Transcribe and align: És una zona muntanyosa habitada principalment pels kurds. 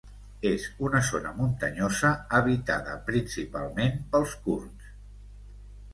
És 0.51 0.63
una 0.87 1.01
zona 1.09 1.33
muntanyosa 1.41 2.11
habitada 2.39 2.97
principalment 3.11 4.03
pels 4.17 4.37
kurds. 4.47 4.93